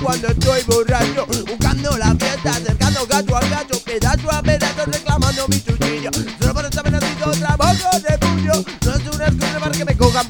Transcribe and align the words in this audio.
cuando 0.00 0.28
estoy 0.28 0.62
borracho 0.64 1.26
Buscando 1.46 1.96
la 1.96 2.14
fiesta, 2.14 2.50
acercando 2.50 3.06
gato 3.06 3.36
a 3.36 3.40
gato 3.40 3.80
Pedazo 3.80 4.30
a 4.30 4.42
pedazo 4.42 4.84
reclamando 4.86 5.48
mi 5.48 5.62
chuchillo. 5.62 6.10
Solo 6.40 6.54
por 6.54 6.64
estar 6.64 6.90
necesito 6.90 7.30
trabajo 7.32 7.98
de 8.00 8.27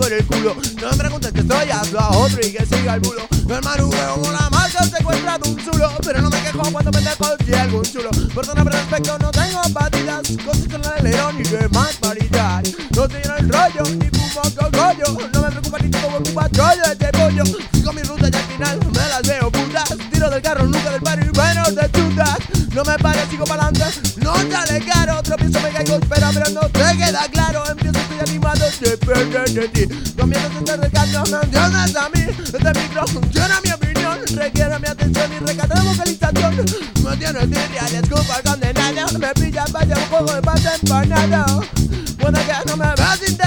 por 0.09 0.17
el 0.17 0.27
culo. 0.27 0.57
No 0.81 0.91
me 0.91 0.97
preguntes 0.97 1.33
que 1.33 1.41
estoy, 1.41 1.71
hazlo 1.71 2.01
a 2.01 2.11
otro 2.17 2.39
y 2.41 2.53
que 2.53 2.65
siga 2.65 2.95
el 2.95 3.01
bulo. 3.01 3.23
Marujeo 3.63 4.15
con 4.23 4.33
la 4.33 4.49
marca 4.51 4.85
secuestrado 4.85 5.51
un 5.51 5.57
chulo. 5.57 5.91
Pero 6.03 6.23
no 6.23 6.31
me 6.31 6.41
quejo 6.43 6.63
cuando 6.73 6.91
me 6.93 7.01
dejo 7.01 7.25
si 7.45 7.53
algún 7.55 7.83
chulo. 7.83 8.11
Por 8.35 8.47
zona 8.47 8.65
respecto 8.65 9.19
no 9.19 9.31
tengo 9.31 9.61
batidas 9.71 10.23
Cosas 10.45 10.69
con 10.71 10.83
el 10.97 11.05
león 11.05 11.37
y 11.39 11.43
que 11.43 11.69
más 11.69 12.01
variedad. 12.01 12.63
No 12.95 13.05
en 13.05 13.17
el 13.17 13.49
rollo 13.49 13.83
ni 13.99 14.09
fumo 14.09 14.43
cogollo. 14.57 15.29
No 15.33 15.43
me 15.43 15.51
preocupa 15.51 15.79
ni 15.79 15.91
como 15.91 16.17
ocupa 16.17 16.49
rollo 16.53 16.85
este 16.91 17.09
pollo. 17.09 17.45
Sigo 17.73 17.93
mi 17.93 18.03
ruta 18.03 18.29
y 18.33 18.37
al 18.37 18.45
final 18.45 18.79
me 18.87 19.09
las 19.09 19.23
veo 19.23 19.51
putas. 19.51 19.95
Tiro 20.11 20.31
del 20.31 20.43
carro, 20.43 20.65
nunca 20.65 20.91
del 20.91 21.01
barrio 21.01 21.27
y 21.27 21.37
bueno 21.37 21.65
de 21.71 21.91
chutas. 21.91 22.39
No 22.75 22.85
me 22.85 22.97
paro, 22.99 23.21
sigo 23.29 23.45
pa'lante, 23.45 23.83
no 24.19 24.35
sale 24.37 24.85
caro 24.85 25.21
Tropiezo, 25.23 25.61
me 25.61 25.71
caigo, 25.71 25.97
espera, 25.97 26.31
pero 26.33 26.51
no 26.51 26.61
te 26.69 26.97
queda 26.97 27.27
claro 27.29 27.38
animado, 29.15 29.45
depende 29.45 29.61
de 29.61 29.69
ti 29.69 30.13
Comienzo 30.19 30.49
a 30.49 30.61
estar 30.61 30.81
cercano, 30.81 31.25
me 31.31 31.39
entiendes 31.45 31.97
a 31.97 32.09
mí. 32.11 32.27
Este 32.39 32.81
micro 32.81 33.07
funciona 33.07 33.61
mi 33.65 33.71
opinión 33.71 34.19
Requiere 34.35 34.79
mi 34.79 34.87
atención 34.87 35.33
y 35.33 35.39
recate 35.45 35.75
de 35.75 35.89
vocalización. 35.89 36.57
Me 37.05 37.17
tiene 37.17 37.99
escupo 37.99 38.33
al 38.33 38.43
condenado 38.43 39.19
Me 39.19 39.35
pilla, 39.35 39.65
vaya 39.73 39.97
un 39.97 40.05
poco 40.05 40.35
de 40.35 40.43
paz 40.43 40.63
empanado. 40.81 41.65
Puede 42.19 42.45
que 42.45 42.53
no 42.67 42.77
me 42.77 42.87
veas 42.95 43.29
interesado 43.29 43.38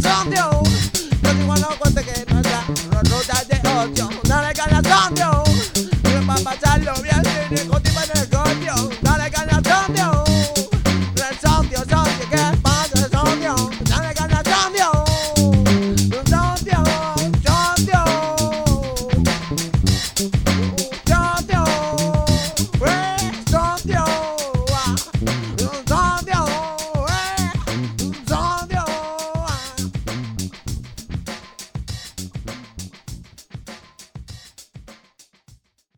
song 0.00 0.30
de. 0.30 0.53